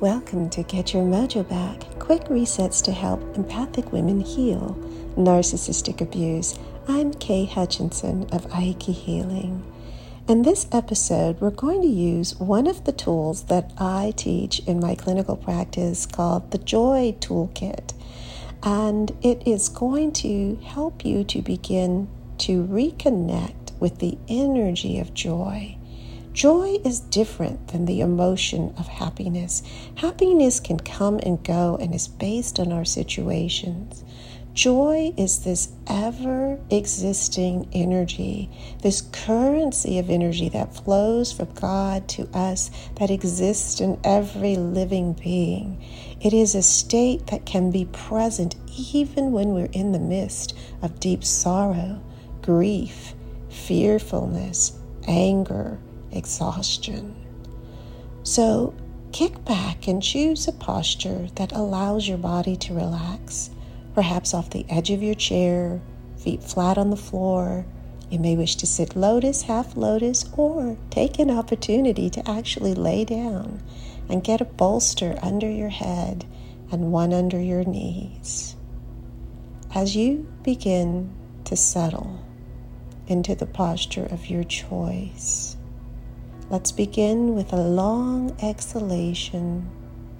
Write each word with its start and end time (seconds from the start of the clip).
Welcome 0.00 0.48
to 0.50 0.62
Get 0.62 0.94
Your 0.94 1.02
Mojo 1.02 1.46
Back 1.46 1.98
quick 1.98 2.22
resets 2.30 2.82
to 2.84 2.90
help 2.90 3.20
empathic 3.36 3.92
women 3.92 4.22
heal 4.22 4.74
narcissistic 5.14 6.00
abuse. 6.00 6.58
I'm 6.88 7.12
Kay 7.12 7.44
Hutchinson 7.44 8.22
of 8.32 8.46
Aiki 8.46 8.94
Healing. 8.94 9.62
In 10.26 10.40
this 10.40 10.66
episode, 10.72 11.38
we're 11.38 11.50
going 11.50 11.82
to 11.82 11.86
use 11.86 12.34
one 12.36 12.66
of 12.66 12.84
the 12.84 12.92
tools 12.92 13.42
that 13.44 13.74
I 13.76 14.14
teach 14.16 14.60
in 14.60 14.80
my 14.80 14.94
clinical 14.94 15.36
practice 15.36 16.06
called 16.06 16.50
the 16.50 16.56
Joy 16.56 17.14
Toolkit. 17.20 17.92
And 18.62 19.14
it 19.20 19.46
is 19.46 19.68
going 19.68 20.12
to 20.12 20.58
help 20.64 21.04
you 21.04 21.24
to 21.24 21.42
begin 21.42 22.08
to 22.38 22.64
reconnect 22.64 23.78
with 23.78 23.98
the 23.98 24.16
energy 24.28 24.98
of 24.98 25.12
joy 25.12 25.76
Joy 26.32 26.78
is 26.84 27.00
different 27.00 27.68
than 27.68 27.86
the 27.86 28.00
emotion 28.00 28.72
of 28.78 28.86
happiness. 28.86 29.64
Happiness 29.96 30.60
can 30.60 30.78
come 30.78 31.18
and 31.24 31.42
go 31.42 31.76
and 31.80 31.92
is 31.92 32.06
based 32.06 32.60
on 32.60 32.70
our 32.72 32.84
situations. 32.84 34.04
Joy 34.54 35.12
is 35.16 35.40
this 35.40 35.72
ever 35.88 36.60
existing 36.70 37.68
energy, 37.72 38.48
this 38.82 39.02
currency 39.12 39.98
of 39.98 40.08
energy 40.08 40.48
that 40.50 40.74
flows 40.74 41.32
from 41.32 41.52
God 41.54 42.08
to 42.10 42.28
us, 42.32 42.70
that 42.96 43.10
exists 43.10 43.80
in 43.80 43.98
every 44.04 44.54
living 44.54 45.14
being. 45.14 45.82
It 46.20 46.32
is 46.32 46.54
a 46.54 46.62
state 46.62 47.26
that 47.28 47.44
can 47.44 47.72
be 47.72 47.86
present 47.86 48.54
even 48.76 49.32
when 49.32 49.48
we're 49.48 49.70
in 49.72 49.90
the 49.90 49.98
midst 49.98 50.56
of 50.80 51.00
deep 51.00 51.24
sorrow, 51.24 52.00
grief, 52.40 53.14
fearfulness, 53.48 54.78
anger 55.08 55.78
exhaustion. 56.12 57.14
So 58.22 58.74
kick 59.12 59.44
back 59.44 59.88
and 59.88 60.02
choose 60.02 60.46
a 60.46 60.52
posture 60.52 61.28
that 61.36 61.52
allows 61.52 62.08
your 62.08 62.18
body 62.18 62.56
to 62.56 62.74
relax, 62.74 63.50
perhaps 63.94 64.34
off 64.34 64.50
the 64.50 64.66
edge 64.68 64.90
of 64.90 65.02
your 65.02 65.14
chair, 65.14 65.80
feet 66.16 66.42
flat 66.42 66.78
on 66.78 66.90
the 66.90 66.96
floor. 66.96 67.64
You 68.10 68.18
may 68.18 68.36
wish 68.36 68.56
to 68.56 68.66
sit 68.66 68.96
lotus, 68.96 69.42
half 69.42 69.76
lotus, 69.76 70.24
or 70.36 70.76
take 70.90 71.18
an 71.18 71.30
opportunity 71.30 72.10
to 72.10 72.28
actually 72.28 72.74
lay 72.74 73.04
down 73.04 73.62
and 74.08 74.24
get 74.24 74.40
a 74.40 74.44
bolster 74.44 75.16
under 75.22 75.48
your 75.48 75.68
head 75.68 76.24
and 76.72 76.92
one 76.92 77.12
under 77.12 77.40
your 77.40 77.64
knees. 77.64 78.56
As 79.74 79.94
you 79.94 80.28
begin 80.42 81.12
to 81.44 81.56
settle 81.56 82.24
into 83.06 83.34
the 83.34 83.46
posture 83.46 84.06
of 84.06 84.28
your 84.28 84.44
choice, 84.44 85.56
Let's 86.50 86.72
begin 86.72 87.36
with 87.36 87.52
a 87.52 87.62
long 87.62 88.36
exhalation, 88.42 89.70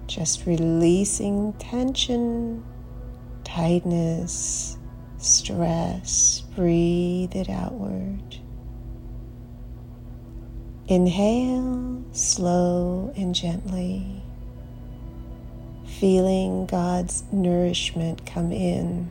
just 0.06 0.46
releasing 0.46 1.54
tension, 1.54 2.62
tightness, 3.42 4.78
stress. 5.18 6.44
Breathe 6.54 7.34
it 7.34 7.50
outward. 7.50 8.36
Inhale 10.86 12.04
slow 12.12 13.12
and 13.16 13.34
gently, 13.34 14.22
feeling 15.98 16.66
God's 16.66 17.24
nourishment 17.32 18.24
come 18.24 18.52
in 18.52 19.10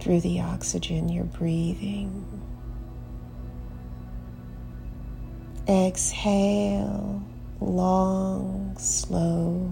through 0.00 0.22
the 0.22 0.40
oxygen 0.40 1.08
you're 1.08 1.22
breathing. 1.22 2.24
Exhale 5.68 7.22
long, 7.60 8.74
slow, 8.78 9.70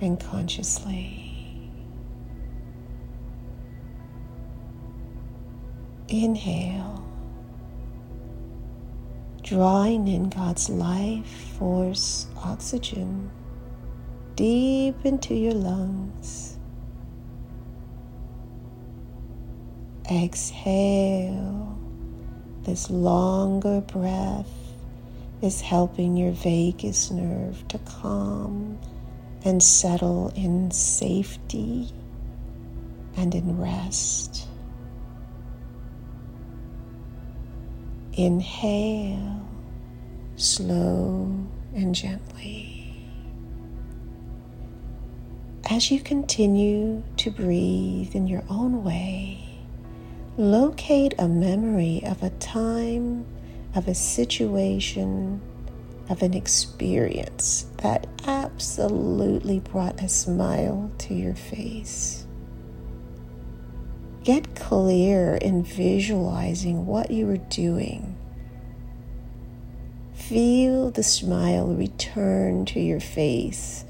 and 0.00 0.18
consciously. 0.18 1.70
Inhale, 6.08 7.04
drawing 9.42 10.08
in 10.08 10.28
God's 10.28 10.68
life 10.68 11.54
force 11.56 12.26
oxygen 12.36 13.30
deep 14.34 14.96
into 15.04 15.34
your 15.34 15.54
lungs. 15.54 16.58
Exhale 20.10 21.71
this 22.64 22.90
longer 22.90 23.80
breath 23.80 24.48
is 25.42 25.60
helping 25.60 26.16
your 26.16 26.32
vagus 26.32 27.10
nerve 27.10 27.66
to 27.68 27.78
calm 27.78 28.78
and 29.44 29.62
settle 29.62 30.32
in 30.36 30.70
safety 30.70 31.90
and 33.16 33.34
in 33.34 33.58
rest. 33.60 34.46
Inhale, 38.12 39.48
slow 40.36 41.34
and 41.74 41.94
gently. 41.94 42.78
As 45.70 45.90
you 45.90 46.00
continue 46.00 47.02
to 47.16 47.30
breathe 47.30 48.14
in 48.14 48.26
your 48.26 48.44
own 48.48 48.84
way, 48.84 49.51
Locate 50.38 51.14
a 51.18 51.28
memory 51.28 52.02
of 52.06 52.22
a 52.22 52.30
time, 52.30 53.26
of 53.74 53.86
a 53.86 53.94
situation, 53.94 55.42
of 56.08 56.22
an 56.22 56.32
experience 56.32 57.66
that 57.82 58.06
absolutely 58.26 59.60
brought 59.60 60.02
a 60.02 60.08
smile 60.08 60.90
to 60.96 61.12
your 61.12 61.34
face. 61.34 62.26
Get 64.24 64.56
clear 64.56 65.34
in 65.34 65.64
visualizing 65.64 66.86
what 66.86 67.10
you 67.10 67.26
were 67.26 67.36
doing. 67.36 68.16
Feel 70.14 70.90
the 70.90 71.02
smile 71.02 71.66
return 71.66 72.64
to 72.66 72.80
your 72.80 73.00
face 73.00 73.84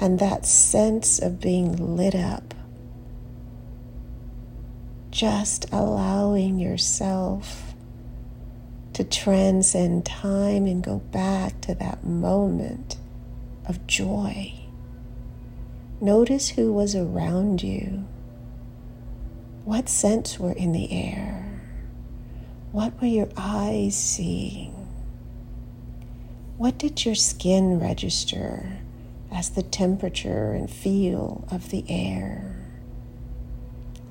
and 0.00 0.18
that 0.20 0.46
sense 0.46 1.18
of 1.18 1.38
being 1.38 1.96
lit 1.96 2.14
up 2.14 2.54
just 5.14 5.72
allowing 5.72 6.58
yourself 6.58 7.72
to 8.92 9.04
transcend 9.04 10.04
time 10.04 10.66
and 10.66 10.82
go 10.82 10.98
back 10.98 11.60
to 11.60 11.72
that 11.72 12.04
moment 12.04 12.96
of 13.68 13.86
joy. 13.86 14.52
Notice 16.00 16.48
who 16.48 16.72
was 16.72 16.96
around 16.96 17.62
you. 17.62 18.08
What 19.64 19.88
scents 19.88 20.40
were 20.40 20.52
in 20.52 20.72
the 20.72 20.90
air? 20.90 21.62
What 22.72 23.00
were 23.00 23.06
your 23.06 23.28
eyes 23.36 23.94
seeing? 23.94 24.72
What 26.56 26.76
did 26.76 27.04
your 27.04 27.14
skin 27.14 27.78
register 27.78 28.78
as 29.30 29.50
the 29.50 29.62
temperature 29.62 30.50
and 30.54 30.68
feel 30.68 31.46
of 31.52 31.70
the 31.70 31.84
air? 31.88 32.63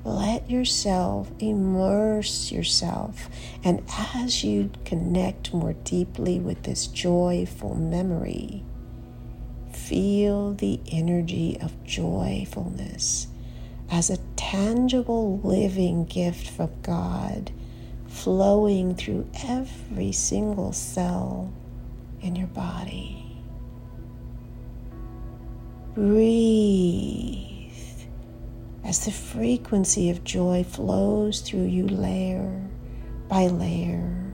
Let 0.03 0.49
yourself 0.49 1.31
immerse 1.39 2.51
yourself. 2.51 3.29
And 3.63 3.83
as 4.15 4.43
you 4.43 4.69
connect 4.85 5.53
more 5.53 5.73
deeply 5.73 6.39
with 6.39 6.63
this 6.63 6.87
joyful 6.87 7.75
memory, 7.75 8.63
feel 9.71 10.53
the 10.53 10.79
energy 10.91 11.57
of 11.61 11.83
joyfulness 11.83 13.27
as 13.89 14.09
a 14.09 14.17
tangible 14.35 15.39
living 15.39 16.05
gift 16.05 16.49
from 16.49 16.69
God 16.81 17.51
flowing 18.07 18.95
through 18.95 19.27
every 19.43 20.11
single 20.11 20.71
cell 20.71 21.51
in 22.21 22.35
your 22.35 22.47
body. 22.47 23.19
Breathe 25.95 27.42
as 28.93 29.05
the 29.05 29.11
frequency 29.11 30.11
of 30.11 30.23
joy 30.23 30.63
flows 30.63 31.41
through 31.41 31.65
you 31.65 31.87
layer 31.87 32.69
by 33.27 33.47
layer. 33.47 34.31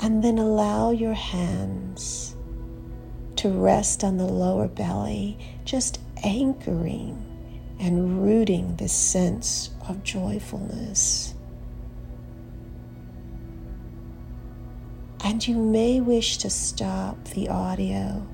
And 0.00 0.22
then 0.22 0.36
allow 0.36 0.90
your 0.90 1.14
hands 1.14 2.36
to 3.36 3.48
rest 3.48 4.04
on 4.04 4.18
the 4.18 4.26
lower 4.26 4.68
belly, 4.68 5.38
just 5.64 5.98
anchoring 6.24 7.16
and 7.78 8.22
rooting 8.22 8.76
this 8.76 8.92
sense 8.92 9.70
of 9.88 10.04
joyfulness. 10.04 11.32
And 15.24 15.48
you 15.48 15.56
may 15.56 16.02
wish 16.02 16.36
to 16.36 16.50
stop 16.50 17.16
the 17.28 17.48
audio 17.48 18.26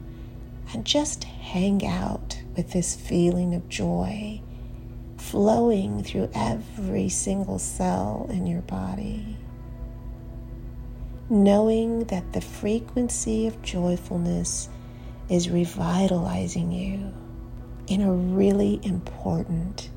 and 0.73 0.85
just 0.85 1.25
hang 1.25 1.87
out 1.87 2.41
with 2.57 2.73
this 2.73 2.95
feeling 2.97 3.55
of 3.55 3.69
joy 3.69 4.41
flowing 5.17 6.03
through 6.03 6.31
every 6.35 7.09
single 7.09 7.59
cell 7.59 8.27
in 8.31 8.47
your 8.47 8.63
body. 8.63 9.37
knowing 11.29 12.05
that 12.05 12.33
the 12.33 12.41
frequency 12.41 13.47
of 13.47 13.61
joyfulness 13.63 14.69
is 15.29 15.51
revitalizing 15.51 16.71
you 16.71 17.13
in 17.89 18.01
a 18.01 18.13
really 18.13 18.79
important 18.85 19.91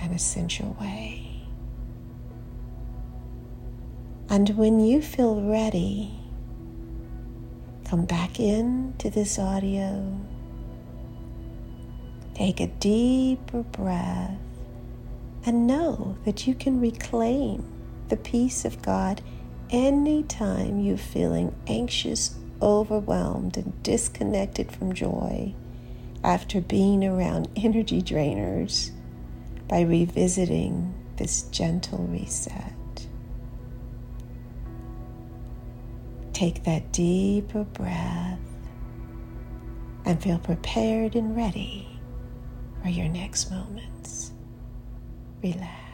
and 0.00 0.12
essential 0.14 0.76
way. 0.80 1.24
And 4.28 4.50
when 4.50 4.80
you 4.80 5.00
feel 5.00 5.40
ready, 5.42 6.17
come 7.88 8.04
back 8.04 8.38
in 8.38 8.94
to 8.98 9.08
this 9.08 9.38
audio. 9.38 10.20
Take 12.34 12.60
a 12.60 12.66
deeper 12.66 13.62
breath 13.62 14.38
and 15.46 15.66
know 15.66 16.18
that 16.24 16.46
you 16.46 16.54
can 16.54 16.80
reclaim 16.80 17.64
the 18.08 18.16
peace 18.16 18.66
of 18.66 18.82
God 18.82 19.22
anytime 19.70 20.80
you're 20.80 20.98
feeling 20.98 21.54
anxious, 21.66 22.36
overwhelmed, 22.60 23.56
and 23.56 23.82
disconnected 23.82 24.70
from 24.70 24.92
joy 24.92 25.54
after 26.22 26.60
being 26.60 27.04
around 27.04 27.48
energy 27.56 28.02
drainers 28.02 28.90
by 29.66 29.80
revisiting 29.80 30.94
this 31.16 31.42
gentle 31.44 32.06
reset. 32.10 32.72
Take 36.38 36.62
that 36.62 36.92
deeper 36.92 37.64
breath 37.64 38.38
and 40.04 40.22
feel 40.22 40.38
prepared 40.38 41.16
and 41.16 41.36
ready 41.36 41.88
for 42.80 42.90
your 42.90 43.08
next 43.08 43.50
moments. 43.50 44.30
Relax. 45.42 45.87